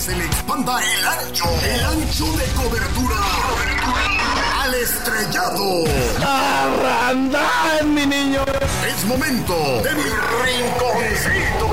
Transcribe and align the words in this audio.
Que 0.00 0.06
se 0.06 0.16
le 0.16 0.24
expanda 0.24 0.78
el 0.80 1.06
ancho, 1.06 1.44
el 1.62 1.84
ancho 1.84 2.24
de 2.24 2.44
cobertura 2.54 3.16
al 4.62 4.74
estrellado. 4.74 5.84
¡Arrandán, 6.24 7.94
mi 7.94 8.06
niño! 8.06 8.40
Es 8.86 9.04
momento 9.04 9.54
de 9.82 9.94
mi 9.94 10.02
rinconcito. 10.42 11.68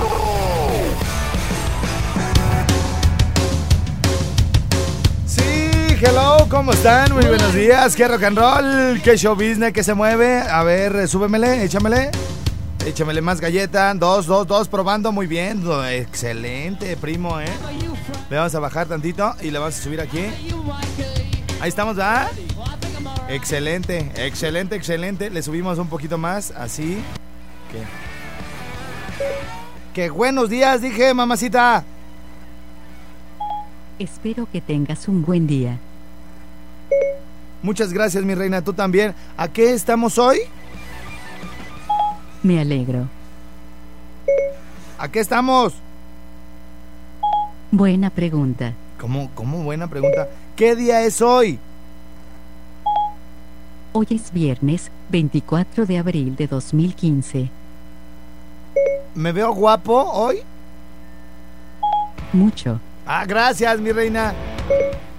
Sí, 5.25 6.05
hello, 6.05 6.47
¿cómo 6.49 6.73
están? 6.73 7.13
Muy 7.13 7.25
buenos 7.25 7.53
días. 7.53 7.95
¿Qué 7.95 8.07
rock 8.07 8.23
and 8.23 8.37
roll? 8.37 9.01
¿Qué 9.03 9.17
show 9.17 9.35
business? 9.35 9.71
¿Qué 9.71 9.83
se 9.83 9.93
mueve? 9.93 10.41
A 10.41 10.63
ver, 10.63 11.07
súbemele, 11.07 11.63
échamele. 11.63 12.11
Échamele 12.87 13.21
más 13.21 13.41
galleta. 13.41 13.93
Dos, 13.95 14.27
dos, 14.27 14.47
dos, 14.47 14.69
probando. 14.69 15.11
Muy 15.11 15.27
bien. 15.27 15.61
Excelente, 15.89 16.95
primo, 16.95 17.37
¿eh? 17.41 17.45
Le 18.29 18.37
vamos 18.37 18.55
a 18.55 18.59
bajar 18.61 18.87
tantito 18.87 19.35
y 19.41 19.51
le 19.51 19.59
vamos 19.59 19.77
a 19.77 19.81
subir 19.81 19.99
aquí. 19.99 20.21
Ahí 21.59 21.67
estamos, 21.67 21.97
¿verdad? 21.97 22.31
Excelente, 23.27 24.09
excelente, 24.15 24.77
excelente. 24.77 25.29
Le 25.29 25.43
subimos 25.43 25.77
un 25.79 25.89
poquito 25.89 26.17
más, 26.17 26.51
así. 26.51 26.99
¿Qué? 27.73 27.83
¡Qué 29.93 30.09
buenos 30.09 30.49
días! 30.49 30.81
Dije, 30.81 31.13
mamacita. 31.13 31.83
Espero 33.99 34.47
que 34.49 34.61
tengas 34.61 35.09
un 35.09 35.25
buen 35.25 35.45
día. 35.45 35.77
Muchas 37.61 37.91
gracias, 37.91 38.23
mi 38.23 38.33
reina. 38.33 38.61
Tú 38.61 38.71
también. 38.71 39.13
¿A 39.35 39.49
qué 39.49 39.73
estamos 39.73 40.17
hoy? 40.17 40.39
Me 42.47 42.61
alegro. 42.61 43.09
¿A 44.97 45.09
qué 45.09 45.19
estamos? 45.19 45.73
Buena 47.71 48.09
pregunta. 48.09 48.71
¿Cómo, 48.97 49.29
cómo? 49.35 49.63
Buena 49.63 49.89
pregunta. 49.89 50.29
¿Qué 50.55 50.73
día 50.77 51.01
es 51.01 51.21
hoy? 51.21 51.59
Hoy 53.91 54.07
es 54.11 54.31
viernes 54.31 54.89
24 55.09 55.85
de 55.85 55.97
abril 55.97 56.37
de 56.37 56.47
2015. 56.47 57.49
¿Me 59.13 59.33
veo 59.33 59.53
guapo 59.53 60.01
hoy? 60.13 60.37
Mucho. 62.31 62.79
Ah, 63.05 63.25
gracias, 63.25 63.77
mi 63.81 63.91
reina. 63.91 64.33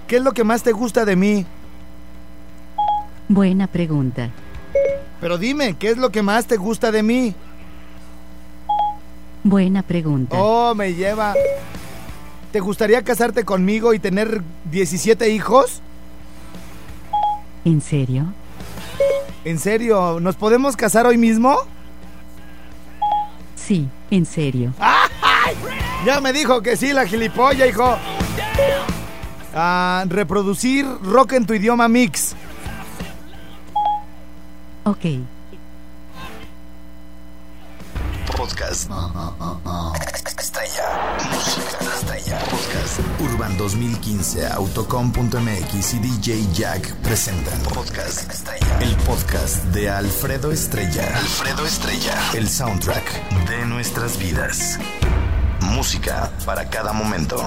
¿Qué 0.07 0.15
es 0.15 0.23
lo 0.23 0.31
que 0.31 0.43
más 0.43 0.63
te 0.63 0.71
gusta 0.71 1.05
de 1.05 1.15
mí? 1.15 1.45
Buena 3.27 3.67
pregunta. 3.67 4.31
Pero 5.21 5.37
dime, 5.37 5.75
¿qué 5.77 5.89
es 5.89 5.97
lo 5.97 6.11
que 6.11 6.21
más 6.21 6.45
te 6.45 6.57
gusta 6.57 6.91
de 6.91 7.03
mí? 7.03 7.35
Buena 9.43 9.83
pregunta. 9.83 10.37
Oh, 10.39 10.73
me 10.75 10.93
lleva. 10.93 11.33
¿Te 12.51 12.59
gustaría 12.59 13.03
casarte 13.03 13.43
conmigo 13.43 13.93
y 13.93 13.99
tener 13.99 14.41
17 14.71 15.29
hijos? 15.29 15.81
¿En 17.65 17.81
serio? 17.81 18.33
¿En 19.45 19.59
serio? 19.59 20.19
¿Nos 20.19 20.35
podemos 20.35 20.75
casar 20.75 21.05
hoy 21.05 21.17
mismo? 21.17 21.57
Sí, 23.55 23.87
en 24.09 24.25
serio. 24.25 24.73
Ya 26.05 26.21
me 26.21 26.33
dijo 26.33 26.61
que 26.61 26.75
sí, 26.75 26.93
la 26.93 27.05
gilipollas, 27.05 27.69
hijo. 27.69 27.97
Ah, 29.53 30.05
reproducir 30.07 30.85
rock 31.03 31.33
en 31.33 31.45
tu 31.45 31.53
idioma 31.53 31.87
mix. 31.87 32.35
Ok. 34.89 35.05
Podcast. 38.35 38.89
Estrella. 40.39 41.17
Música 41.31 41.77
estrella. 41.93 42.39
Podcast. 42.49 42.99
Urban 43.19 43.55
2015, 43.55 44.47
Autocom.mx 44.47 45.93
y 45.93 45.99
DJ 45.99 46.47
Jack 46.53 46.95
presentan 47.03 47.61
Podcast 47.71 48.31
Estrella. 48.31 48.79
El 48.81 48.95
podcast 49.05 49.63
de 49.65 49.91
Alfredo 49.91 50.51
Estrella. 50.51 51.05
Alfredo 51.15 51.67
Estrella. 51.67 52.15
El 52.33 52.49
soundtrack 52.49 53.47
de 53.47 53.65
nuestras 53.67 54.17
vidas. 54.17 54.79
Música 55.61 56.31
para 56.47 56.67
cada 56.67 56.93
momento. 56.93 57.37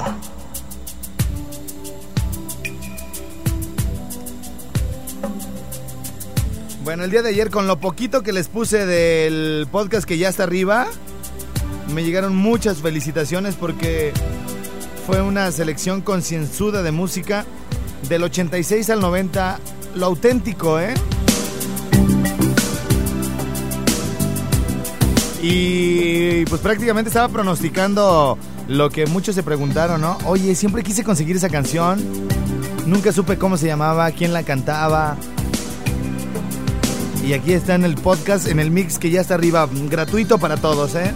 Bueno, 6.84 7.04
el 7.04 7.12
día 7.12 7.22
de 7.22 7.28
ayer 7.28 7.48
con 7.48 7.68
lo 7.68 7.78
poquito 7.78 8.24
que 8.24 8.32
les 8.32 8.48
puse 8.48 8.86
del 8.86 9.68
podcast 9.70 10.04
que 10.04 10.18
ya 10.18 10.28
está 10.28 10.42
arriba, 10.42 10.88
me 11.94 12.02
llegaron 12.02 12.34
muchas 12.34 12.78
felicitaciones 12.78 13.54
porque 13.54 14.12
fue 15.06 15.22
una 15.22 15.52
selección 15.52 16.00
concienzuda 16.00 16.82
de 16.82 16.90
música 16.90 17.44
del 18.08 18.24
86 18.24 18.90
al 18.90 19.00
90, 19.00 19.60
lo 19.94 20.06
auténtico, 20.06 20.80
¿eh? 20.80 20.94
Y 25.40 26.44
pues 26.46 26.60
prácticamente 26.60 27.10
estaba 27.10 27.28
pronosticando 27.28 28.36
lo 28.66 28.90
que 28.90 29.06
muchos 29.06 29.36
se 29.36 29.44
preguntaron, 29.44 30.00
¿no? 30.00 30.18
Oye, 30.24 30.56
siempre 30.56 30.82
quise 30.82 31.04
conseguir 31.04 31.36
esa 31.36 31.48
canción, 31.48 32.00
nunca 32.86 33.12
supe 33.12 33.38
cómo 33.38 33.56
se 33.56 33.68
llamaba, 33.68 34.10
quién 34.10 34.32
la 34.32 34.42
cantaba. 34.42 35.16
Y 37.22 37.32
aquí 37.34 37.52
está 37.52 37.74
en 37.74 37.84
el 37.84 37.94
podcast, 37.94 38.48
en 38.48 38.58
el 38.58 38.70
mix 38.70 38.98
que 38.98 39.10
ya 39.10 39.20
está 39.20 39.34
arriba, 39.34 39.68
gratuito 39.88 40.38
para 40.38 40.56
todos, 40.56 40.94
¿eh? 40.94 41.12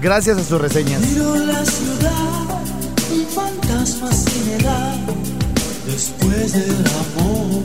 Gracias 0.00 0.38
a 0.38 0.44
sus 0.44 0.60
reseñas. 0.60 1.00
Miro 1.00 1.34
la 1.36 1.64
ciudad, 1.64 2.62
un 3.12 3.26
fantasma 3.26 4.12
sin 4.12 4.48
edad, 4.60 4.96
después 5.86 6.52
del 6.52 6.84
amor. 7.18 7.64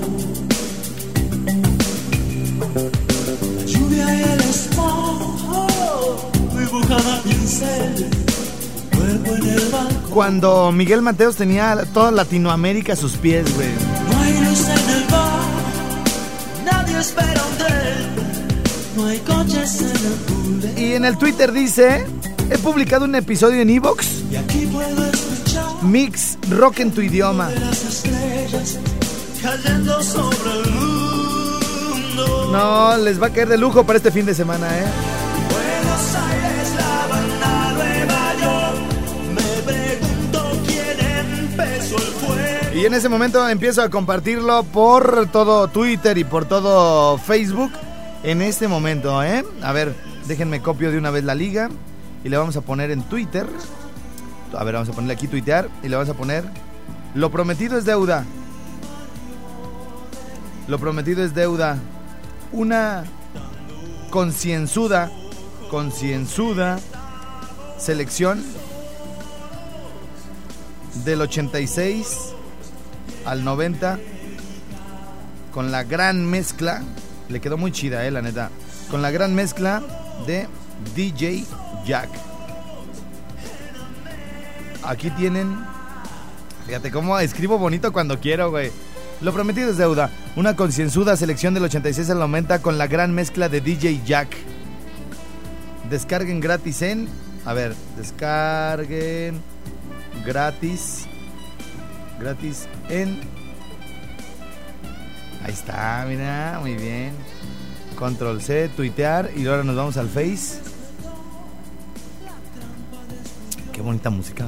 La 3.58 3.66
lluvia 3.66 4.16
y 4.16 4.24
el 4.24 4.42
dibujada 6.60 7.22
pincel. 7.24 8.10
Cuando 10.10 10.72
Miguel 10.72 11.02
Mateos 11.02 11.36
tenía 11.36 11.86
toda 11.94 12.12
Latinoamérica 12.12 12.94
a 12.94 12.96
sus 12.96 13.14
pies, 13.14 13.46
güey. 13.56 13.70
No 14.10 14.22
hay 14.22 14.34
luz 14.46 14.68
en 14.68 14.90
el 14.96 15.04
bar, 15.10 15.40
nadie 16.64 17.00
espera 17.00 17.42
un 17.50 17.58
tren, 17.58 18.16
no 18.96 19.06
hay 19.08 19.20
coches 19.20 19.82
en 19.82 19.88
el 19.90 20.14
pool. 20.28 20.80
Y 20.80 20.94
en 20.94 21.06
el 21.06 21.18
Twitter 21.18 21.52
dice, 21.52 22.06
he 22.50 22.58
publicado 22.58 23.06
un 23.06 23.16
episodio 23.16 23.62
en 23.62 23.70
Evox, 23.70 24.08
Y 24.32 24.36
aquí 24.36 24.66
puedo 24.68 25.06
escuchar 25.06 25.84
Mix 25.84 26.38
Rock 26.50 26.80
en 26.80 26.92
tu 26.92 27.02
idioma. 27.02 27.50
las 27.50 27.84
estrellas 27.84 28.78
cayendo 29.42 30.02
sobre 30.02 30.52
el 30.52 30.72
mundo. 30.72 32.50
No, 32.52 32.98
les 32.98 33.22
va 33.22 33.28
a 33.28 33.30
caer 33.32 33.50
de 33.50 33.58
lujo 33.58 33.84
para 33.86 33.98
este 33.98 34.12
fin 34.12 34.26
de 34.26 34.34
semana, 34.34 34.68
¿eh? 34.68 34.84
Buenos 35.52 36.16
Aires, 36.16 36.43
Y 42.84 42.86
en 42.86 42.94
ese 42.96 43.08
momento 43.08 43.48
empiezo 43.48 43.82
a 43.82 43.90
compartirlo 43.90 44.64
por 44.64 45.30
todo 45.32 45.70
Twitter 45.70 46.18
y 46.18 46.26
por 46.26 46.44
todo 46.44 47.18
Facebook. 47.18 47.72
En 48.24 48.42
este 48.42 48.68
momento, 48.68 49.24
¿eh? 49.24 49.46
A 49.62 49.72
ver, 49.72 49.96
déjenme 50.28 50.62
copio 50.62 50.92
de 50.92 50.98
una 50.98 51.10
vez 51.10 51.24
la 51.24 51.34
liga. 51.34 51.70
Y 52.26 52.28
le 52.28 52.36
vamos 52.36 52.58
a 52.58 52.62
poner 52.62 52.92
en 52.92 53.02
Twitter. 53.04 53.48
A 54.54 54.64
ver, 54.66 54.74
vamos 54.74 54.90
a 54.90 54.92
ponerle 54.92 55.14
aquí 55.14 55.30
tuitear. 55.30 55.70
Y 55.82 55.88
le 55.88 55.96
vamos 55.96 56.10
a 56.10 56.14
poner. 56.14 56.44
Lo 57.16 57.32
prometido 57.32 57.78
es 57.78 57.86
deuda. 57.86 58.26
Lo 60.68 60.78
prometido 60.78 61.24
es 61.24 61.34
deuda. 61.34 61.78
Una 62.52 63.06
concienzuda. 64.10 65.10
Concienzuda. 65.72 66.80
Selección. 67.78 68.44
Del 71.06 71.22
86 71.22 72.34
al 73.26 73.44
90 73.44 74.00
con 75.54 75.72
la 75.72 75.84
gran 75.84 76.26
mezcla, 76.26 76.82
le 77.30 77.40
quedó 77.40 77.58
muy 77.58 77.72
chida, 77.72 78.06
eh, 78.06 78.12
la 78.12 78.22
neta, 78.22 78.50
con 78.90 79.02
la 79.02 79.12
gran 79.12 79.36
mezcla 79.36 79.84
de 80.26 80.48
DJ 80.96 81.46
Jack. 81.86 82.10
Aquí 84.84 85.10
tienen. 85.12 85.58
Fíjate 86.66 86.92
cómo 86.92 87.18
escribo 87.20 87.58
bonito 87.58 87.94
cuando 87.94 88.20
quiero, 88.20 88.50
güey. 88.50 88.72
Lo 89.22 89.32
prometido 89.32 89.70
es 89.70 89.78
deuda. 89.78 90.10
Una 90.36 90.56
concienzuda 90.56 91.16
selección 91.16 91.54
del 91.54 91.64
86 91.64 92.10
al 92.10 92.20
90 92.20 92.62
con 92.62 92.78
la 92.78 92.88
gran 92.88 93.14
mezcla 93.14 93.48
de 93.48 93.62
DJ 93.62 94.02
Jack. 94.06 94.36
Descarguen 95.90 96.40
gratis 96.40 96.82
en. 96.82 97.08
A 97.46 97.54
ver, 97.54 97.76
descarguen 97.98 99.42
gratis. 100.26 101.08
Gratis 102.20 102.68
en. 102.90 103.20
Ahí 105.44 105.52
está, 105.52 106.06
mira, 106.08 106.60
muy 106.62 106.76
bien. 106.76 107.14
Control 107.98 108.42
C, 108.42 108.70
tuitear 108.70 109.32
y 109.36 109.46
ahora 109.48 109.64
nos 109.64 109.76
vamos 109.76 109.98
al 109.98 110.10
Face. 110.10 110.60
Qué 113.72 113.82
bonita 113.82 114.10
música. 114.10 114.46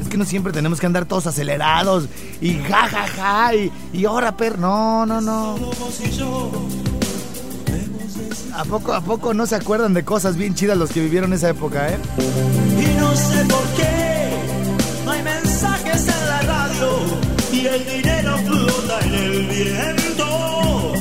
Es 0.00 0.08
que 0.08 0.16
no 0.16 0.24
siempre 0.24 0.52
tenemos 0.52 0.80
que 0.80 0.86
andar 0.86 1.06
todos 1.06 1.26
acelerados 1.26 2.08
y 2.40 2.54
ja 2.58 2.88
ja 2.88 3.06
ja 3.08 3.54
y, 3.54 3.72
y 3.92 4.04
ahora 4.04 4.36
per 4.36 4.58
no 4.58 5.04
no 5.06 5.20
no. 5.20 5.56
¿A 8.54 8.64
poco, 8.64 8.92
¿A 8.92 9.00
poco 9.00 9.32
no 9.34 9.46
se 9.46 9.56
acuerdan 9.56 9.94
de 9.94 10.04
cosas 10.04 10.36
bien 10.36 10.54
chidas 10.54 10.76
los 10.76 10.90
que 10.90 11.00
vivieron 11.00 11.32
esa 11.32 11.48
época, 11.50 11.88
eh? 11.88 11.98
Y 12.18 12.98
no 12.98 13.16
sé 13.16 13.44
por 13.46 13.64
qué 13.76 14.11
no 15.12 15.18
hay 15.18 15.22
mensajes 15.24 16.08
en 16.08 16.28
la 16.28 16.40
radio 16.42 16.88
y 17.52 17.66
el 17.66 17.84
dinero 17.84 18.38
flota 18.46 18.98
en 19.04 19.14
el 19.14 19.46
viento. 19.46 20.92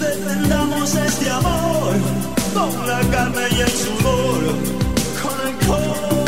Defendamos 0.00 0.94
este 0.94 1.30
amor 1.30 1.94
con 2.52 2.88
la 2.88 3.00
carne 3.12 3.42
y 3.50 3.60
el 3.60 3.68
sudor, 3.68 4.42
con 5.22 5.48
el 5.48 5.54
corazón. 5.66 6.24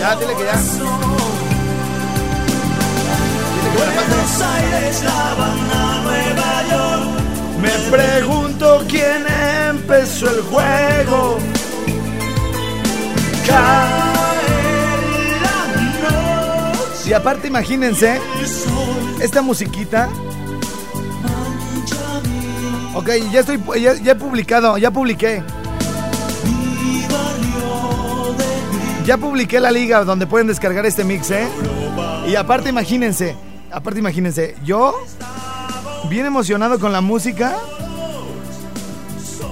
Ya, 0.00 0.16
dile 0.16 0.34
que 0.36 0.44
ya. 0.44 0.58
Buenos 3.76 4.42
Aires, 4.42 5.02
La 5.04 5.30
Habana, 5.30 6.02
Nueva 6.02 6.52
York. 6.70 7.08
Me 7.62 7.74
pregunto 7.96 8.84
quién 8.88 9.26
empezó 9.68 10.30
el 10.30 10.42
juego. 10.42 11.38
Aparte, 17.16 17.48
imagínense, 17.48 18.20
esta 19.20 19.42
musiquita. 19.42 20.08
Ok, 22.94 23.10
ya 23.32 23.40
estoy, 23.40 23.60
ya, 23.80 23.94
ya 23.94 24.12
he 24.12 24.14
publicado, 24.14 24.78
ya 24.78 24.90
publiqué. 24.90 25.42
Ya 29.04 29.16
publiqué 29.16 29.60
la 29.60 29.70
liga 29.70 30.04
donde 30.04 30.26
pueden 30.26 30.46
descargar 30.46 30.84
este 30.86 31.04
mix, 31.04 31.30
¿eh? 31.30 31.46
Y 32.26 32.34
aparte, 32.34 32.70
imagínense, 32.70 33.36
aparte, 33.70 34.00
imagínense, 34.00 34.56
yo 34.64 34.94
bien 36.08 36.26
emocionado 36.26 36.78
con 36.78 36.92
la 36.92 37.00
música 37.00 37.56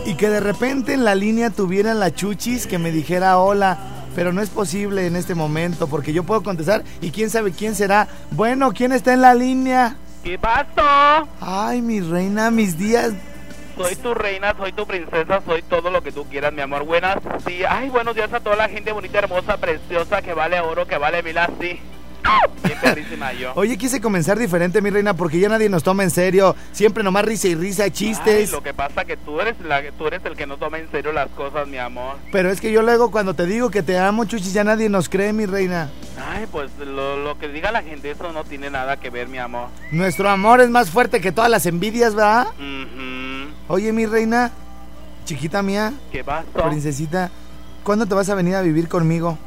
y 0.07 0.15
que 0.15 0.29
de 0.29 0.41
repente 0.41 0.93
en 0.93 1.05
la 1.05 1.15
línea 1.15 1.51
tuvieran 1.51 2.01
la 2.01 2.15
chuchis 2.15 2.67
que 2.67 2.79
me 2.79 2.91
dijera 2.91 3.39
hola, 3.39 3.94
pero 4.15 4.33
no 4.33 4.41
es 4.41 4.51
posible 4.51 5.07
en 5.07 5.17
este 5.17 5.35
momento 5.35 5.87
porque 5.87 6.13
yo 6.13 6.25
puedo 6.25 6.43
contestar 6.43 6.85
y 7.01 7.11
quién 7.11 7.31
sabe 7.31 7.53
quién 7.53 7.75
será. 7.75 8.09
Bueno, 8.31 8.73
¿quién 8.73 8.93
está 8.93 9.13
en 9.13 9.23
la 9.23 9.35
línea? 9.35 9.97
¿Qué 10.23 10.39
pasó? 10.39 11.29
Ay, 11.41 11.83
mi 11.83 12.01
reina, 12.01 12.51
mis 12.51 12.79
días. 12.79 13.13
Soy 13.77 13.97
tu 13.97 14.15
reina, 14.15 14.55
soy 14.57 14.73
tu 14.73 14.87
princesa, 14.87 15.43
soy 15.45 15.63
todo 15.63 15.91
lo 15.91 16.03
que 16.03 16.13
tú 16.13 16.25
quieras, 16.25 16.53
mi 16.53 16.63
amor. 16.63 16.85
Buenas, 16.85 17.17
sí. 17.47 17.63
Ay, 17.69 17.91
buenos 17.91 18.15
días 18.15 18.33
a 18.33 18.41
toda 18.41 18.55
la 18.57 18.69
gente 18.69 18.93
bonita, 18.93 19.19
hermosa, 19.19 19.57
preciosa, 19.57 20.23
que 20.23 20.33
vale 20.33 20.61
oro, 20.61 20.87
que 20.87 20.97
vale 20.97 21.23
mil 21.23 21.37
así. 21.37 21.81
Yo. 23.41 23.53
Oye, 23.57 23.77
quise 23.79 24.01
comenzar 24.01 24.39
diferente, 24.39 24.81
mi 24.81 24.91
reina, 24.91 25.15
porque 25.15 25.39
ya 25.39 25.49
nadie 25.49 25.69
nos 25.69 25.83
toma 25.83 26.03
en 26.05 26.11
serio. 26.11 26.55
Siempre 26.73 27.03
nomás 27.03 27.25
risa 27.25 27.49
y 27.49 27.55
risa, 27.55 27.85
Ay, 27.85 27.91
chistes. 27.91 28.53
lo 28.53 28.63
que 28.63 28.73
pasa 28.75 29.05
que 29.05 29.17
tú 29.17 29.41
eres 29.41 29.55
la, 29.61 29.83
tú 29.99 30.07
eres 30.07 30.25
el 30.25 30.37
que 30.37 30.47
no 30.47 30.57
toma 30.57 30.79
en 30.79 30.91
serio 30.91 31.13
las 31.13 31.29
cosas, 31.31 31.67
mi 31.67 31.79
amor. 31.79 32.17
Pero 32.33 32.51
es 32.51 32.61
que 32.61 32.71
yo 32.71 32.83
luego 32.83 33.11
cuando 33.11 33.35
te 33.35 33.47
digo 33.47 33.71
que 33.71 33.83
te 33.83 33.99
amo, 33.99 34.25
chuchis, 34.25 34.53
ya 34.53 34.63
nadie 34.63 34.89
nos 34.89 35.09
cree, 35.09 35.33
mi 35.33 35.47
reina. 35.47 35.91
Ay, 36.31 36.47
pues 36.51 36.71
lo, 36.79 37.17
lo 37.23 37.39
que 37.39 37.49
diga 37.49 37.73
la 37.73 37.83
gente, 37.83 38.11
eso 38.11 38.33
no 38.33 38.45
tiene 38.45 38.71
nada 38.71 38.99
que 38.99 39.11
ver, 39.11 39.29
mi 39.29 39.39
amor. 39.39 39.69
Nuestro 39.91 40.29
amor 40.31 40.61
es 40.61 40.71
más 40.71 40.91
fuerte 40.91 41.21
que 41.21 41.33
todas 41.33 41.51
las 41.51 41.67
envidias, 41.67 42.15
¿verdad? 42.15 42.49
Oye, 43.69 43.93
mi 43.93 44.07
reina, 44.07 44.51
chiquita 45.25 45.63
mía, 45.63 45.93
¿Qué 46.13 46.23
pasó? 46.23 46.47
princesita, 46.69 47.31
¿cuándo 47.83 48.07
te 48.07 48.15
vas 48.15 48.29
a 48.29 48.35
venir 48.35 48.55
a 48.55 48.63
vivir 48.63 48.89
conmigo? 48.89 49.39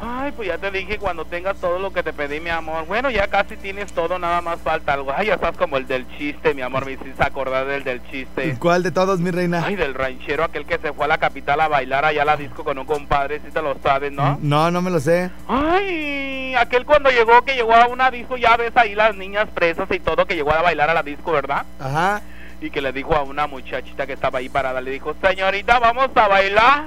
Ay, 0.00 0.32
pues 0.36 0.48
ya 0.48 0.58
te 0.58 0.70
dije 0.70 0.98
cuando 0.98 1.24
tengas 1.24 1.56
todo 1.58 1.78
lo 1.78 1.92
que 1.92 2.02
te 2.02 2.12
pedí, 2.12 2.38
mi 2.40 2.50
amor. 2.50 2.84
Bueno, 2.86 3.10
ya 3.10 3.28
casi 3.28 3.56
tienes 3.56 3.92
todo, 3.92 4.18
nada 4.18 4.40
más 4.40 4.60
falta 4.60 4.92
algo. 4.92 5.12
Ay, 5.16 5.28
ya 5.28 5.34
estás 5.34 5.56
como 5.56 5.76
el 5.78 5.86
del 5.86 6.06
chiste, 6.18 6.52
mi 6.54 6.62
amor. 6.62 6.84
Me 6.84 6.92
hiciste 6.92 7.22
acordar 7.22 7.66
del 7.66 7.82
del 7.84 8.02
chiste. 8.10 8.56
¿Cuál 8.58 8.82
de 8.82 8.90
todos, 8.90 9.20
mi 9.20 9.30
reina? 9.30 9.62
Ay, 9.64 9.76
del 9.76 9.94
ranchero, 9.94 10.44
aquel 10.44 10.66
que 10.66 10.78
se 10.78 10.92
fue 10.92 11.06
a 11.06 11.08
la 11.08 11.18
capital 11.18 11.60
a 11.60 11.68
bailar 11.68 12.04
allá 12.04 12.22
a 12.22 12.24
la 12.26 12.36
disco 12.36 12.62
con 12.64 12.78
un 12.78 12.84
compadre, 12.84 13.40
si 13.44 13.50
te 13.50 13.62
lo 13.62 13.76
sabes, 13.82 14.12
¿no? 14.12 14.38
No, 14.42 14.70
no 14.70 14.82
me 14.82 14.90
lo 14.90 15.00
sé. 15.00 15.30
Ay, 15.48 16.54
aquel 16.56 16.84
cuando 16.84 17.10
llegó, 17.10 17.42
que 17.42 17.54
llegó 17.54 17.74
a 17.74 17.86
una 17.86 18.10
disco, 18.10 18.36
ya 18.36 18.56
ves 18.56 18.72
ahí 18.76 18.94
las 18.94 19.16
niñas 19.16 19.48
presas 19.54 19.90
y 19.90 20.00
todo, 20.00 20.26
que 20.26 20.34
llegó 20.36 20.52
a 20.52 20.62
bailar 20.62 20.90
a 20.90 20.94
la 20.94 21.02
disco, 21.02 21.32
¿verdad? 21.32 21.64
Ajá, 21.80 22.20
Y 22.60 22.70
que 22.70 22.80
le 22.80 22.92
dijo 22.92 23.14
a 23.14 23.22
una 23.22 23.46
muchachita 23.46 24.06
que 24.06 24.12
estaba 24.14 24.38
ahí 24.38 24.48
parada, 24.48 24.80
le 24.80 24.90
dijo, 24.90 25.14
señorita, 25.22 25.78
vamos 25.78 26.10
a 26.14 26.28
bailar, 26.28 26.84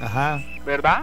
ajá. 0.00 0.40
¿verdad? 0.64 1.02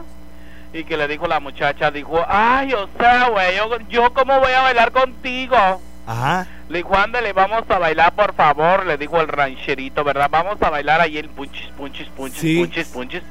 Y 0.74 0.84
que 0.84 0.98
le 0.98 1.08
dijo 1.08 1.28
la 1.28 1.40
muchacha, 1.40 1.90
dijo, 1.92 2.24
ay, 2.28 2.74
o 2.74 2.88
sea, 3.00 3.30
güey, 3.30 3.56
yo, 3.58 3.78
yo 3.90 4.14
cómo 4.14 4.40
voy 4.40 4.52
a 4.52 4.62
bailar 4.62 4.92
contigo. 4.92 5.58
Ajá. 6.06 6.46
Le 6.70 6.78
dijo, 6.80 6.96
ándale, 6.96 7.34
vamos 7.34 7.64
a 7.70 7.80
bailar, 7.80 8.14
por 8.14 8.34
favor, 8.36 8.86
le 8.86 8.98
dijo 8.98 9.20
el 9.20 9.28
rancherito, 9.28 10.04
¿verdad? 10.04 10.30
Vamos 10.32 10.62
a 10.62 10.70
bailar 10.70 11.02
ahí 11.02 11.18
el 11.18 11.30
punchis, 11.30 11.68
punchis, 11.78 12.08
punchis, 12.10 12.40
Sí. 12.40 12.58
punchis, 12.60 12.88
punchis. 12.90 13.24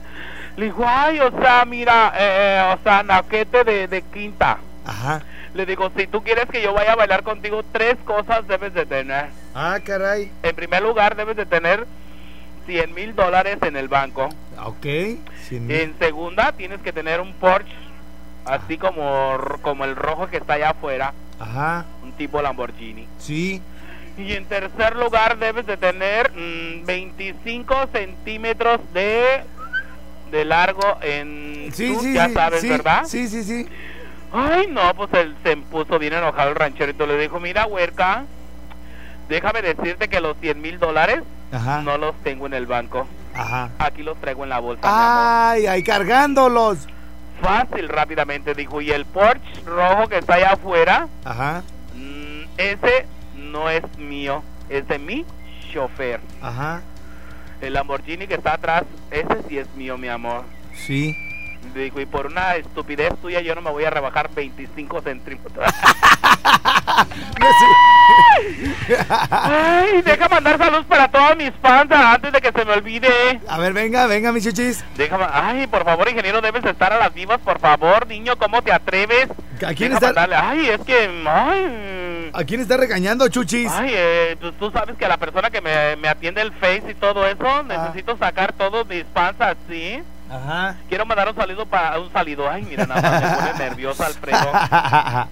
Le 0.57 0.65
dijo, 0.67 0.85
ay, 0.87 1.21
o 1.21 1.31
sea, 1.41 1.65
mira, 1.65 2.13
eh, 2.19 2.75
o 2.77 2.83
sea, 2.83 3.03
naquete 3.05 3.63
de, 3.63 3.87
de 3.87 4.03
quinta. 4.03 4.59
Ajá. 4.85 5.23
Le 5.55 5.65
digo, 5.67 5.91
si 5.97 6.07
tú 6.09 6.23
quieres 6.25 6.47
que 6.47 6.61
yo 6.61 6.73
vaya 6.73 6.93
a 6.93 6.97
bailar 6.97 7.23
contigo, 7.23 7.63
tres 7.73 7.97
cosas 8.05 8.47
debes 8.49 8.75
de 8.75 8.85
tener. 8.85 9.27
Ah, 9.55 9.79
caray. 9.85 10.33
En 10.43 10.55
primer 10.57 10.83
lugar, 10.83 11.15
debes 11.15 11.37
de 11.37 11.47
tener 11.47 11.87
100 12.69 12.95
mil 12.95 13.17
dólares 13.17 13.57
en 13.63 13.77
el 13.77 13.89
banco. 13.89 14.29
Ok. 14.63 14.83
cien 15.49 15.67
mil. 15.67 15.75
En 15.75 15.99
segunda, 15.99 16.53
tienes 16.53 16.81
que 16.83 16.93
tener 16.93 17.19
un 17.23 17.33
Porsche, 17.33 17.73
así 18.45 18.77
como, 18.77 19.39
como 19.63 19.87
el 19.87 19.97
rojo 19.97 20.27
que 20.29 20.37
está 20.37 20.53
allá 20.55 20.71
afuera, 20.71 21.15
Ajá. 21.41 21.87
un 22.03 22.13
tipo 22.13 22.43
Lamborghini. 22.43 23.09
Sí. 23.17 23.63
Y 24.19 24.35
en 24.35 24.45
tercer 24.45 24.97
lugar 24.97 25.39
debes 25.39 25.65
de 25.65 25.79
tener 25.79 26.31
mm, 26.33 26.85
25 26.85 27.75
centímetros 27.91 28.81
de, 28.93 29.45
de 30.31 30.45
largo 30.45 30.99
en... 31.01 31.71
Sí, 31.73 31.95
tú 31.95 32.01
sí, 32.01 32.13
ya 32.13 32.29
sí, 32.29 32.35
sabes, 32.35 32.69
¿verdad? 32.69 33.05
Sí, 33.07 33.29
sí, 33.29 33.43
sí. 33.45 33.67
Ay, 34.31 34.67
no, 34.69 34.93
pues 34.95 35.09
él 35.15 35.35
se 35.43 35.57
puso 35.57 35.99
bien 35.99 36.13
enojado 36.13 36.51
el 36.51 36.57
rancherito. 36.57 37.07
Le 37.07 37.17
dijo, 37.17 37.41
mira, 37.41 37.65
huerca, 37.65 38.25
déjame 39.31 39.63
decirte 39.63 40.09
que 40.09 40.21
los 40.21 40.37
100 40.39 40.61
mil 40.61 40.79
dólares 40.79 41.23
Ajá. 41.53 41.83
no 41.83 41.97
los 41.99 42.15
tengo 42.23 42.47
en 42.47 42.55
el 42.55 42.67
banco. 42.67 43.07
Ajá. 43.35 43.71
Aquí 43.79 44.03
los 44.03 44.19
traigo 44.21 44.43
en 44.45 44.51
la 44.51 44.59
bolsa. 44.59 44.83
Ay, 45.51 45.67
ay, 45.67 45.83
cargándolos. 45.83 46.87
Fácil, 47.41 47.89
rápidamente, 47.89 48.55
dijo. 48.55 48.81
Y 48.81 48.91
el 48.91 49.05
Porsche 49.07 49.63
rojo 49.65 50.09
que 50.09 50.19
está 50.19 50.35
allá 50.35 50.53
afuera, 50.55 51.09
Ajá. 51.25 51.63
mm, 51.95 52.43
ese 52.59 53.07
no 53.37 53.71
es 53.71 53.83
mío, 53.99 54.43
es 54.69 54.87
de 54.89 54.99
mi 54.99 55.25
chofer. 55.73 56.21
Ajá. 56.43 56.83
El 57.61 57.75
Lamborghini 57.75 58.27
que 58.27 58.35
está 58.35 58.55
atrás, 58.55 58.85
ese 59.11 59.43
sí 59.49 59.59
es 59.59 59.73
mío, 59.75 59.97
mi 59.99 60.09
amor. 60.09 60.43
Sí. 60.75 61.17
Dijo, 61.75 62.01
y 62.01 62.07
por 62.07 62.27
una 62.27 62.57
estupidez 62.57 63.13
tuya 63.21 63.41
yo 63.41 63.55
no 63.55 63.61
me 63.63 63.71
voy 63.71 63.85
a 63.85 63.91
rebajar 63.91 64.31
25 64.35 65.01
centímetros. 65.03 65.65
Ay, 69.31 70.03
deja 70.03 70.29
mandar 70.29 70.59
saludos 70.59 70.87
para 70.87 71.09
todos 71.09 71.37
mis 71.37 71.51
fans 71.63 71.91
ah, 71.93 72.15
antes 72.15 72.33
de 72.33 72.41
que 72.41 72.53
se 72.53 72.65
me 72.65 72.73
olvide. 72.73 73.41
A 73.49 73.59
ver, 73.59 73.73
venga, 73.73 74.07
venga, 74.07 74.33
mis 74.33 74.45
chuchis. 74.45 74.85
Déjame, 74.97 75.27
ay, 75.33 75.67
por 75.67 75.85
favor, 75.85 76.09
ingeniero, 76.09 76.41
debes 76.41 76.65
estar 76.65 76.93
a 76.93 76.99
las 76.99 77.13
vivas, 77.15 77.39
por 77.41 77.59
favor, 77.61 78.07
niño, 78.07 78.37
¿cómo 78.39 78.63
te 78.63 78.73
atreves? 78.73 79.29
¿A 79.67 79.75
quién 79.75 79.93
Deja 79.93 80.07
está- 80.09 80.09
mandarle- 80.27 80.37
Ay, 80.37 80.69
es 80.71 80.81
que, 80.81 81.25
ay, 81.27 82.31
¿A 82.33 82.45
quién 82.45 82.61
está 82.61 82.77
regañando, 82.77 83.29
chuchis? 83.29 83.71
ay, 83.73 83.91
eh, 83.93 84.37
pues 84.41 84.55
tú 84.59 84.71
sabes 84.71 84.97
que 84.97 85.09
la 85.09 85.17
persona 85.17 85.51
que 85.51 85.61
me, 85.61 85.97
me 85.97 86.09
atiende 86.09 86.41
el 86.43 86.53
Face 86.53 86.85
y 86.91 86.95
todo 86.95 87.27
eso, 87.27 87.63
necesito 87.65 88.17
sacar 88.19 88.53
todos 88.53 88.87
mis 88.87 89.05
fans 89.13 89.37
así. 89.41 90.03
Ajá. 90.31 90.77
Quiero 90.89 91.07
mandar 91.07 91.29
un 91.29 91.35
saludo 91.37 91.67
para 91.67 91.99
un 91.99 92.13
saludo. 92.13 92.51
Ay, 92.51 92.63
mira, 92.65 92.87
nada 92.87 93.01
más 93.01 93.23
me 93.23 93.29
pone 93.37 93.51
Alfredo. 94.05 94.53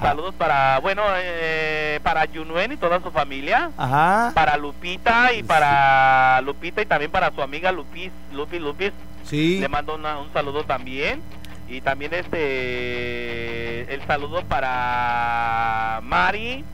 Saludos 0.01 0.35
para, 0.37 0.79
bueno, 0.81 1.03
eh, 1.17 2.01
para 2.03 2.25
Yunuen 2.25 2.73
y 2.73 2.77
toda 2.77 3.01
su 3.01 3.11
familia. 3.11 3.71
Ajá. 3.77 4.33
Para 4.35 4.57
Lupita 4.57 5.33
y 5.33 5.43
para 5.43 6.41
Lupita 6.43 6.81
y 6.83 6.87
también 6.87 7.11
para 7.11 7.31
su 7.33 7.43
amiga 7.43 7.73
Lupis, 7.73 8.11
Lupi 8.33 8.59
Lupis. 8.59 8.93
Sí. 9.25 9.59
Le 9.61 9.69
mando 9.69 9.95
una- 9.97 10.19
un 10.19 10.33
saludo 10.33 10.65
también. 10.65 11.21
Y 11.69 11.81
también 11.81 12.15
este 12.15 13.93
el 13.93 14.01
saludo 14.07 14.43
para 14.45 16.01
Mari. 16.03 16.65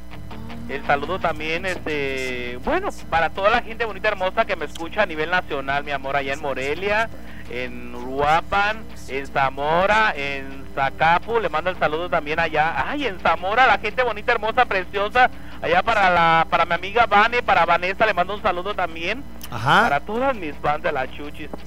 El 0.69 0.87
saludo 0.87 1.19
también, 1.19 1.67
este, 1.67 2.59
bueno, 2.65 2.89
para 3.11 3.31
toda 3.31 3.51
la 3.51 3.63
gente 3.63 3.85
bonita, 3.85 4.09
hermosa 4.09 4.45
que 4.45 4.55
me 4.57 4.65
escucha 4.67 5.03
a 5.03 5.07
nivel 5.07 5.31
nacional, 5.31 5.83
mi 5.85 5.91
amor, 5.91 6.17
allá 6.17 6.33
en 6.33 6.41
Morelia, 6.41 7.11
en 7.53 7.95
Uruapan, 7.95 8.83
en 9.09 9.27
Zamora, 9.27 10.13
en 10.17 10.65
Zacapu, 10.75 11.39
le 11.39 11.51
mando 11.51 11.71
el 11.71 11.79
saludo 11.79 12.09
también 12.09 12.41
allá, 12.41 12.75
ay, 12.89 13.07
en 13.07 13.21
Zamora, 13.21 13.67
la 13.67 13.79
gente 13.79 14.03
bonita, 14.03 14.33
hermosa, 14.33 14.65
preciosa, 14.65 15.31
allá 15.61 15.83
para 15.83 16.11
la, 16.11 16.47
para 16.49 16.65
mi 16.65 16.75
amiga 16.75 17.07
Vane, 17.07 17.43
para 17.43 17.67
Vanessa, 17.67 18.07
le 18.07 18.15
mando 18.15 18.35
un 18.35 18.43
saludo 18.43 18.75
también, 18.75 19.23
Ajá. 19.51 19.83
para 19.83 20.01
todas 20.01 20.35
mis 20.35 20.57
fans 20.57 20.83
de 20.83 20.93
la 20.93 21.11
chuchis. 21.11 21.49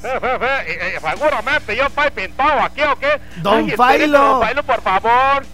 Eh, 0.68 0.98
seguramente 1.00 1.76
yo 1.76 1.86
estoy 1.86 2.10
pintado 2.12 2.62
aquí, 2.62 2.82
¿o 2.82 2.96
qué? 2.98 3.20
Don 3.38 3.66
Ay, 3.66 3.72
Failo. 3.72 4.18
Don 4.18 4.42
Failo, 4.42 4.64
por 4.64 4.82
favor. 4.82 5.46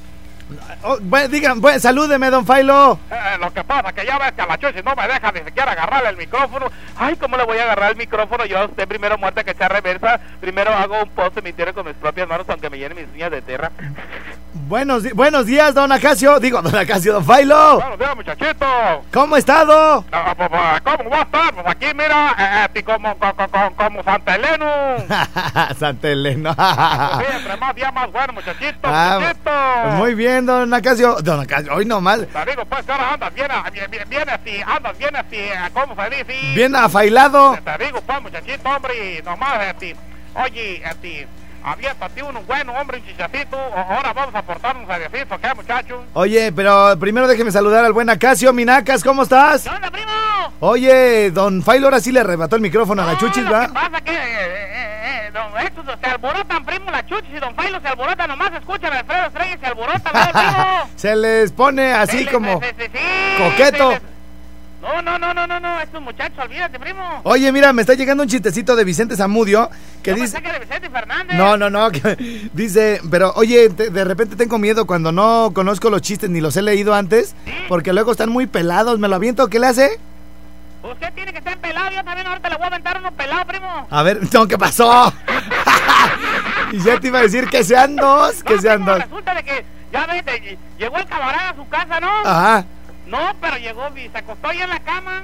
Oh, 0.84 0.98
bueno, 1.02 1.28
digan, 1.28 1.62
bueno, 1.62 1.80
salúdeme, 1.80 2.30
don 2.30 2.46
Failo. 2.46 3.00
Eh, 3.12 3.38
lo 3.40 3.54
que 3.54 3.64
pasa 3.64 3.94
que 3.94 4.06
ya 4.06 4.18
ves 4.18 4.32
que 4.34 4.42
a 4.42 4.48
la 4.48 4.58
Chuchi 4.58 4.82
no 4.84 4.96
me 4.96 5.08
deja 5.08 5.32
ni 5.32 5.42
siquiera 5.42 5.72
agarrarle 5.72 6.10
el 6.10 6.18
micrófono. 6.18 6.72
Ay, 6.96 7.16
¿cómo 7.16 7.38
le 7.38 7.46
voy 7.46 7.58
a 7.58 7.64
agarrar 7.64 7.92
el 7.92 7.98
micrófono? 7.98 8.46
Yo 8.46 8.60
a 8.60 8.66
usted 8.66 8.88
primero 8.88 9.18
muerta 9.18 9.44
que 9.44 9.52
echar 9.52 9.72
reversa. 9.72 10.20
Primero 10.40 10.74
hago 10.74 11.04
un 11.04 11.10
post 11.10 11.38
en 11.38 11.44
mi 11.44 11.54
tierra 11.54 11.74
con 11.74 11.86
mis 11.86 11.96
propias 11.96 12.28
manos, 12.28 12.48
aunque 12.50 12.70
me 12.70 12.78
llenen 12.78 12.98
mis 12.98 13.14
uñas 13.14 13.32
de 13.32 13.42
tierra. 13.42 13.72
Buenos, 14.72 15.04
buenos 15.16 15.46
días, 15.48 15.74
don 15.74 15.92
Acacio. 15.92 16.40
Digo, 16.40 16.62
don 16.62 16.74
Acacio, 16.74 17.12
don 17.12 17.26
Failo. 17.26 17.82
Buenos 17.82 18.00
días, 18.00 18.16
muchachito. 18.16 18.66
¿Cómo 19.12 19.36
ha 19.36 19.40
estado? 19.40 20.06
Pues, 20.10 20.22
pues, 20.38 20.82
¿Cómo 20.82 21.10
va 21.10 21.18
a 21.18 21.22
estar? 21.24 21.54
Pues 21.54 21.68
aquí, 21.68 21.88
mira, 21.94 22.36
eh, 22.40 22.70
eh, 22.76 22.84
como, 22.84 23.14
como, 23.18 23.76
como, 23.76 24.02
Santa 24.02 24.36
Elena. 24.36 24.96
Santa 25.78 26.08
Elena. 26.08 26.56
Sí, 26.56 27.26
entre 27.36 27.58
más 27.58 27.76
día 27.76 27.92
más 27.92 28.12
bueno, 28.14 28.32
muchachito, 28.32 28.80
Ah, 28.84 29.18
muchachito. 29.20 29.98
Muy 29.98 30.16
bien, 30.16 30.46
don 30.46 30.74
Acacio. 30.74 31.18
Don 31.22 31.42
Acacio, 31.42 31.76
hoy 31.76 31.84
nomás. 31.84 32.20
Te 32.20 32.52
digo, 32.52 32.64
pues, 32.64 32.90
ahora 32.90 33.16
andas 33.16 33.34
bien, 33.34 33.48
ah, 33.52 33.70
bien, 33.70 34.10
bien, 34.10 34.30
así, 34.30 34.62
andas 34.66 34.98
bien 34.98 35.14
así, 35.18 35.36
eh, 35.36 35.70
¿cómo 35.74 35.98
se 36.02 36.10
dice? 36.12 36.54
Bien 36.56 36.74
afailado. 36.78 37.58
Te 37.58 37.86
digo, 37.86 38.00
pues, 38.00 38.22
muchachito, 38.22 38.70
hombre, 38.70 39.22
nomás, 39.26 39.66
este, 39.68 39.98
oye, 40.34 40.82
este, 41.62 41.70
aviéntate 41.70 42.24
uno 42.24 42.42
bueno, 42.48 42.74
hombre, 42.74 42.98
un 42.98 43.06
chichacito, 43.06 43.58
ahora 43.58 44.14
vamos 44.14 44.36
a 44.36 44.42
portar 44.42 44.76
un 44.78 44.88
seriecito, 44.88 45.40
¿qué, 45.40 45.54
muchacho? 45.56 46.04
Oye, 46.14 46.52
pero 46.52 46.98
primero 47.00 47.28
déjeme 47.28 47.52
saludar 47.52 47.86
al 47.86 47.94
buen 47.94 48.10
Acacio. 48.10 48.52
Minacas, 48.54 49.04
¿cómo 49.04 49.24
estás? 49.24 49.64
¿Qué 49.64 49.70
onda, 49.70 49.90
primo? 49.92 50.12
Oye, 50.60 51.32
don 51.32 51.62
Failo 51.64 51.88
ahora 51.88 52.00
sí 52.00 52.12
le 52.12 52.20
arrebató 52.20 52.56
el 52.56 52.62
micrófono 52.62 53.02
a 53.02 53.06
la 53.06 53.14
No, 53.14 53.20
Chuchis, 53.20 53.44
que 53.46 53.52
¿va? 53.52 53.68
pasa 53.70 54.02
que, 54.02 54.12
eh, 54.12 54.18
eh, 54.18 55.28
eh, 55.28 55.32
don, 55.34 55.58
estos 55.60 55.86
se 56.00 56.06
alborotan, 56.10 56.66
primo, 56.66 56.92
la 56.92 57.06
chuchis 57.06 57.32
y 57.36 57.40
don 57.40 57.56
Failo 57.56 57.80
se 57.82 57.88
alborotan, 57.88 58.28
nomás 58.28 58.52
escuchan 58.54 58.94
a 58.94 59.00
Alfredo 59.00 59.26
Estrella 59.28 59.56
y 59.56 59.60
se 59.60 59.66
alborotan, 59.66 60.14
¿verdad, 60.14 60.32
primo? 60.34 60.90
Se 60.96 61.16
les 61.16 61.52
pone 61.52 61.94
así 61.94 62.20
Sí, 62.20 62.26
como... 62.28 62.60
sí, 62.62 62.68
coqueto. 63.38 63.92
sí. 63.94 63.98
No, 64.82 65.00
no, 65.02 65.20
no, 65.20 65.32
no, 65.34 65.46
no, 65.46 65.60
no, 65.60 65.80
estos 65.80 66.02
muchachos, 66.02 66.40
olvídate, 66.40 66.80
primo. 66.80 67.22
Oye, 67.24 67.52
mira, 67.52 67.72
me 67.72 67.82
está 67.84 67.94
llegando 67.94 68.24
un 68.24 68.30
chistecito 68.30 68.76
de 68.76 68.84
Vicente 68.84 69.16
Zamudio 69.16 69.70
que 70.02 70.10
Yo 70.12 70.16
dice... 70.18 70.42
que 70.42 70.50
era 70.50 70.58
Vicente 70.58 70.90
Fernández. 70.90 71.38
No, 71.38 71.56
no, 71.56 71.70
no, 71.70 71.92
que 71.92 72.50
dice, 72.54 73.00
pero 73.12 73.32
oye, 73.36 73.70
te- 73.70 73.92
de 73.92 74.04
repente 74.04 74.36
tengo 74.36 74.58
miedo 74.58 74.88
cuando 74.88 75.12
no 75.12 75.52
conozco 75.54 75.92
los 75.92 76.02
chistes 76.02 76.32
ni 76.32 76.42
los 76.42 76.58
he 76.58 76.64
leído 76.64 76.96
antes, 76.96 77.36
porque 77.70 77.94
luego 77.94 78.12
están 78.12 78.30
muy 78.30 78.48
pelados, 78.48 78.98
me 78.98 79.08
lo 79.08 79.16
aviento, 79.18 79.48
¿qué 79.50 79.60
le 79.60 79.68
hace? 79.68 80.00
Usted 80.84 81.14
tiene 81.14 81.32
que 81.32 81.38
estar 81.38 81.56
pelado, 81.60 81.92
yo 81.92 82.04
también 82.04 82.26
ahorita 82.26 82.50
le 82.50 82.56
voy 82.56 82.64
a 82.64 82.68
aventar 82.68 82.98
uno 83.00 83.12
pelado, 83.12 83.46
primo. 83.46 83.88
A 83.92 84.02
ver, 84.02 84.20
no, 84.34 84.48
¿qué 84.48 84.58
pasó? 84.58 85.14
y 86.72 86.80
ya 86.82 87.00
te 87.00 87.08
iba 87.08 87.20
a 87.20 87.22
decir 87.22 87.48
que 87.50 87.64
sean 87.64 87.96
dos, 87.96 88.44
que 88.44 88.56
No, 88.56 88.62
sean 88.62 88.78
primo, 88.84 88.92
dos. 88.98 89.04
Resulta 89.04 89.36
de 89.36 89.44
que, 89.44 89.66
ya 89.94 90.08
ves, 90.08 90.26
de- 90.26 90.58
llegó 90.80 90.98
el 90.98 91.06
camarada 91.06 91.50
a 91.52 91.56
su 91.56 91.68
casa, 91.70 92.00
¿no? 92.00 92.10
Ajá, 92.26 92.66
No, 93.06 93.36
pero 93.42 93.58
llegó, 93.58 93.90
se 93.94 94.18
acostó 94.18 94.50
ahí 94.50 94.62
en 94.62 94.70
la 94.70 94.80
cama. 94.80 95.24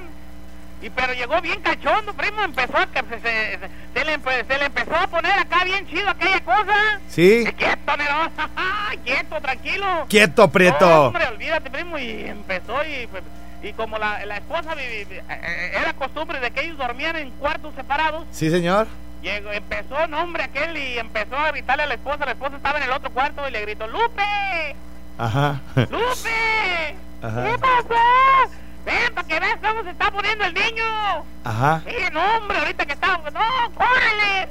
Y 0.80 0.90
pero 0.90 1.12
llegó 1.12 1.40
bien 1.40 1.60
cachondo, 1.60 2.14
primo, 2.14 2.40
empezó 2.42 2.76
a 2.78 2.86
que 2.86 3.00
se, 3.02 3.58
se, 3.94 4.04
le, 4.04 4.16
empe- 4.16 4.46
se 4.46 4.58
le 4.58 4.66
empezó 4.66 4.94
a 4.94 5.08
poner 5.08 5.32
acá 5.32 5.64
bien 5.64 5.84
chido 5.88 6.08
aquella 6.08 6.40
cosa. 6.44 7.00
sí. 7.08 7.44
Eh, 7.48 7.52
Quieto, 7.54 7.96
Nerón, 7.96 8.30
quieto, 9.04 9.40
tranquilo. 9.40 10.06
Quieto, 10.08 10.48
Prieto. 10.48 11.06
Hombre, 11.06 11.26
olvídate, 11.26 11.68
primo, 11.68 11.98
y 11.98 12.26
empezó 12.26 12.84
y, 12.84 13.08
pues, 13.08 13.24
y 13.60 13.72
como 13.72 13.98
la, 13.98 14.24
la 14.24 14.36
esposa 14.36 14.74
eh, 14.78 15.04
eh, 15.10 15.72
era 15.80 15.94
costumbre 15.94 16.38
de 16.38 16.52
que 16.52 16.60
ellos 16.60 16.78
dormían 16.78 17.16
en 17.16 17.30
cuartos 17.32 17.74
separados, 17.74 18.24
Sí, 18.30 18.48
señor. 18.48 18.86
llegó, 19.20 19.50
empezó, 19.50 20.06
no, 20.06 20.20
hombre, 20.22 20.44
aquel 20.44 20.76
y 20.76 20.96
empezó 20.96 21.36
a 21.36 21.50
gritarle 21.50 21.82
a 21.82 21.86
la 21.86 21.94
esposa, 21.94 22.24
la 22.24 22.32
esposa 22.32 22.54
estaba 22.54 22.78
en 22.78 22.84
el 22.84 22.92
otro 22.92 23.10
cuarto 23.10 23.48
y 23.48 23.50
le 23.50 23.62
gritó, 23.62 23.88
¡Lupe! 23.88 24.22
Ajá. 25.18 25.60
¡Lupe! 25.74 26.96
Ajá. 27.22 27.44
¿Qué 27.44 27.58
pasó? 27.58 28.50
Ven, 28.84 29.14
para 29.14 29.26
que 29.26 29.40
veas 29.40 29.58
cómo 29.60 29.82
se 29.82 29.90
está 29.90 30.10
poniendo 30.10 30.44
el 30.44 30.54
niño. 30.54 30.84
Ajá. 31.44 31.82
Sí, 31.86 31.94
no, 32.12 32.20
hombre, 32.36 32.58
ahorita 32.58 32.86
que 32.86 32.92
está... 32.92 33.18
¡No, 33.18 33.72
córrele! 33.74 34.48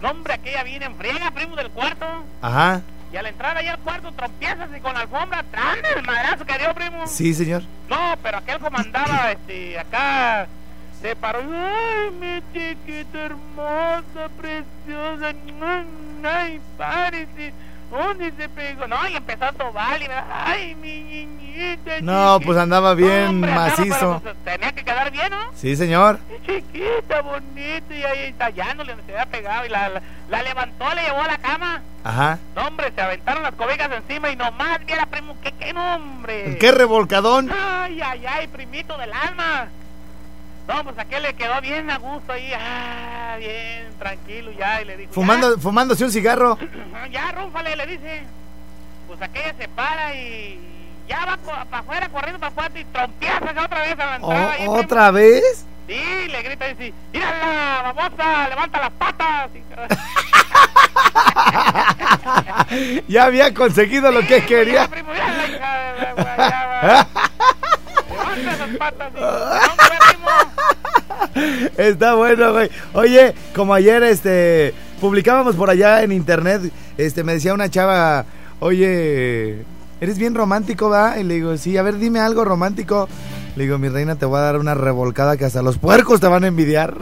No, 0.00 0.10
hombre, 0.10 0.34
aquella 0.34 0.62
viene 0.64 0.86
en 0.86 0.96
friega, 0.96 1.30
primo 1.30 1.56
del 1.56 1.70
cuarto. 1.70 2.06
Ajá. 2.42 2.80
Y 3.12 3.16
al 3.16 3.26
entrar 3.26 3.56
ahí 3.56 3.68
al 3.68 3.78
cuarto 3.78 4.12
trompiezas 4.12 4.68
y 4.76 4.80
con 4.80 4.94
la 4.94 5.00
alfombra, 5.00 5.44
¡tran! 5.44 5.78
El 5.96 6.02
madrazo 6.02 6.44
que 6.44 6.58
dio, 6.58 6.74
primo. 6.74 7.06
Sí, 7.06 7.32
señor. 7.34 7.62
No, 7.88 8.14
pero 8.22 8.38
aquel 8.38 8.58
comandaba, 8.58 9.32
este, 9.32 9.78
acá... 9.78 10.46
Se 11.00 11.14
paró. 11.14 11.40
¡Ay, 11.40 12.10
mi 12.18 12.42
chiquita 12.52 13.26
hermosa, 13.26 14.30
preciosa! 14.38 15.34
¡Ay, 16.24 16.60
párese! 16.78 17.52
¿Dónde 17.90 18.32
se 18.36 18.48
pegó? 18.48 18.86
No, 18.86 19.08
y 19.08 19.16
empezó 19.16 19.44
a 19.44 19.52
tobar 19.52 20.02
y... 20.02 20.06
¡Ay, 20.32 20.74
mi 20.74 21.00
niñita! 21.00 22.00
No, 22.02 22.40
pues 22.44 22.58
andaba 22.58 22.94
bien 22.94 23.44
andaba, 23.44 23.54
macizo. 23.68 24.20
pero, 24.22 24.34
pues, 24.34 24.36
tenía 24.44 24.72
que 24.72 24.84
quedar 24.84 25.10
bien, 25.10 25.30
¿no? 25.30 25.38
Sí, 25.54 25.76
señor. 25.76 26.18
Chiquita, 26.44 27.22
bonita, 27.22 27.94
y 27.94 28.02
ahí 28.04 28.32
tallándole 28.34 28.92
donde 28.92 29.06
se 29.06 29.12
había 29.18 29.26
pegado 29.26 29.66
y 29.66 29.68
la, 29.68 29.88
la, 29.88 30.02
la 30.28 30.42
levantó, 30.42 30.92
le 30.94 31.02
llevó 31.02 31.22
a 31.22 31.26
la 31.28 31.38
cama. 31.38 31.82
Ajá. 32.04 32.38
No, 32.54 32.66
hombre, 32.66 32.92
se 32.94 33.00
aventaron 33.00 33.42
las 33.42 33.54
cobijas 33.54 33.90
encima 33.92 34.30
y 34.30 34.36
nomás 34.36 34.84
viera, 34.84 35.06
primo, 35.06 35.36
que 35.40 35.52
qué 35.52 35.72
nombre. 35.72 36.58
¿Qué 36.58 36.72
revolcadón? 36.72 37.50
Ay, 37.52 38.00
ay, 38.02 38.24
ay, 38.26 38.46
primito 38.48 38.96
del 38.98 39.12
alma. 39.12 39.68
No, 40.68 40.82
pues 40.84 40.98
aquel 40.98 41.22
le 41.22 41.34
quedó 41.34 41.60
bien 41.60 41.88
a 41.90 41.98
gusto 41.98 42.32
ahí, 42.32 42.52
ah, 42.58 43.36
bien, 43.38 43.86
tranquilo 43.98 44.50
ya, 44.58 44.82
y 44.82 44.84
le 44.84 44.96
dijo, 44.96 45.12
Fumando, 45.12 45.56
fumándose 45.58 46.04
un 46.04 46.10
cigarro. 46.10 46.58
ya, 46.60 47.06
ya, 47.10 47.32
rúfale, 47.32 47.76
le 47.76 47.86
dice. 47.86 48.22
Pues 49.06 49.22
aquella 49.22 49.54
se 49.56 49.68
para 49.68 50.12
y 50.14 50.58
ya 51.08 51.24
va 51.24 51.36
para 51.36 51.78
afuera, 51.78 52.08
corriendo 52.08 52.40
para 52.40 52.50
afuera 52.50 52.80
y 52.80 52.84
trompiezas 52.86 53.56
otra 53.64 53.80
vez 53.82 53.92
a 53.92 54.06
la 54.06 54.16
entrada. 54.16 54.50
ahí, 54.50 54.56
primo. 54.58 54.72
¿Otra 54.72 55.10
vez? 55.12 55.64
Sí, 55.86 56.28
le 56.28 56.42
grita 56.42 56.68
y 56.68 56.74
dice, 56.74 56.92
mírala, 57.12 57.92
babosa, 57.94 58.48
levanta 58.48 58.80
las 58.80 58.90
patas. 58.90 59.50
Ya 63.08 63.24
había 63.24 63.54
conseguido 63.54 64.10
lo 64.10 64.20
que 64.26 64.40
Sí, 64.40 64.46
quería. 64.46 64.82
mira, 64.82 64.88
primo, 64.88 65.12
mírala, 65.12 65.46
hija. 65.46 65.92
Levanta 68.10 68.52
esas 68.52 68.76
patas. 68.76 69.12
y- 69.14 69.18
hombre, 69.22 69.98
primo. 70.10 70.30
Está 71.76 72.14
bueno, 72.14 72.52
güey. 72.52 72.70
Oye, 72.92 73.34
como 73.54 73.74
ayer 73.74 74.02
este 74.02 74.74
publicábamos 75.00 75.54
por 75.56 75.70
allá 75.70 76.02
en 76.02 76.12
internet, 76.12 76.72
este 76.96 77.22
me 77.22 77.34
decía 77.34 77.54
una 77.54 77.68
chava, 77.68 78.24
"Oye, 78.60 79.64
eres 80.00 80.18
bien 80.18 80.34
romántico, 80.34 80.88
¿va?" 80.88 81.18
Y 81.18 81.24
le 81.24 81.34
digo, 81.34 81.56
"Sí, 81.56 81.76
a 81.76 81.82
ver, 81.82 81.98
dime 81.98 82.20
algo 82.20 82.44
romántico." 82.44 83.08
Le 83.56 83.64
digo, 83.64 83.78
"Mi 83.78 83.88
reina, 83.88 84.16
te 84.16 84.26
voy 84.26 84.38
a 84.38 84.42
dar 84.42 84.58
una 84.58 84.74
revolcada 84.74 85.36
que 85.36 85.44
hasta 85.44 85.62
los 85.62 85.78
puercos 85.78 86.20
te 86.20 86.28
van 86.28 86.44
a 86.44 86.48
envidiar." 86.48 86.96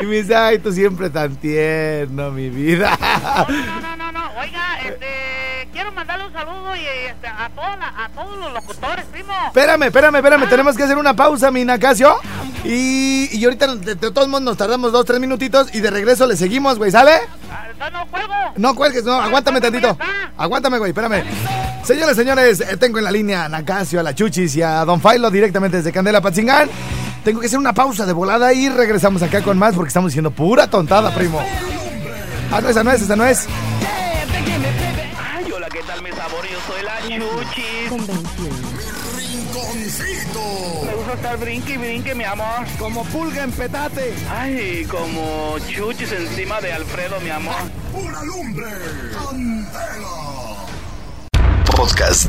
y 0.00 0.06
me 0.06 0.16
dice, 0.16 0.34
"Ay, 0.34 0.58
tú 0.58 0.72
siempre 0.72 1.10
tan 1.10 1.36
tierno, 1.36 2.30
mi 2.30 2.48
vida." 2.50 2.96
Saludo 6.38 6.76
y, 6.76 7.08
este, 7.08 7.26
a, 7.26 7.48
toda 7.54 7.76
la- 7.76 8.04
a 8.04 8.08
todos 8.10 8.36
los 8.38 8.52
locutores, 8.52 9.04
primo. 9.06 9.32
Espérame, 9.48 9.82
espérame, 9.84 10.16
espérame, 10.16 10.48
tenemos 10.48 10.76
que 10.76 10.82
hacer 10.84 10.96
una 10.96 11.14
pausa, 11.14 11.50
mi 11.50 11.64
Nacasio. 11.64 12.16
Y, 12.64 13.28
y 13.36 13.44
ahorita, 13.44 13.74
de, 13.76 13.94
de 13.94 14.10
todos 14.10 14.28
modos, 14.28 14.42
nos 14.42 14.56
tardamos 14.56 14.92
dos, 14.92 15.04
tres 15.04 15.20
minutitos 15.20 15.74
y 15.74 15.80
de 15.80 15.90
regreso 15.90 16.26
le 16.26 16.36
seguimos, 16.36 16.78
güey, 16.78 16.90
¿sale? 16.90 17.12
Ah, 17.50 17.66
No, 17.78 17.90
no, 17.90 18.06
juego. 18.06 18.34
No 18.56 18.74
cuelgues, 18.74 19.04
no, 19.04 19.14
aguántame 19.20 19.60
tantito. 19.60 19.96
Aguántame, 20.36 20.78
güey, 20.78 20.90
espérame. 20.90 21.22
Señores, 21.84 22.16
señores, 22.16 22.60
eh, 22.60 22.76
tengo 22.76 22.98
en 22.98 23.04
la 23.04 23.10
línea 23.10 23.44
a 23.44 23.48
Nacasio, 23.48 24.00
a 24.00 24.02
la 24.02 24.14
Chuchis 24.14 24.54
y 24.56 24.62
a 24.62 24.84
Don 24.84 25.00
Failo 25.00 25.30
directamente 25.30 25.78
desde 25.78 25.92
Candela 25.92 26.20
Patzingán. 26.20 26.68
Tengo 27.24 27.40
que 27.40 27.46
hacer 27.46 27.58
una 27.58 27.72
pausa 27.72 28.04
de 28.06 28.12
volada 28.12 28.52
y 28.52 28.68
regresamos 28.68 29.22
acá 29.22 29.42
con 29.42 29.58
más 29.58 29.74
porque 29.74 29.88
estamos 29.88 30.10
diciendo 30.10 30.30
pura 30.30 30.66
tontada, 30.68 31.14
primo. 31.14 31.40
Ah, 32.52 32.60
no, 32.60 32.68
esa 32.68 32.82
no 32.84 32.90
es, 32.92 33.02
esa 33.02 33.16
no 33.16 33.24
es. 33.24 33.46
Chuchis. 37.08 37.90
Rinconcito. 39.16 40.84
Me 40.84 40.94
gusta 40.94 41.12
estar 41.14 41.38
brinque 41.38 41.72
y 41.72 41.76
brinque, 41.78 42.14
mi 42.14 42.24
amor. 42.24 42.66
Como 42.78 43.02
pulga 43.04 43.44
en 43.44 43.52
petate. 43.52 44.14
Ay, 44.30 44.84
como 44.90 45.56
Chuchis 45.60 46.12
encima 46.12 46.60
de 46.60 46.72
Alfredo, 46.72 47.18
mi 47.20 47.30
amor. 47.30 47.54
Pura 47.92 48.22
lumbre. 48.24 48.66
Candela. 49.14 50.66
Podcast. 51.74 52.28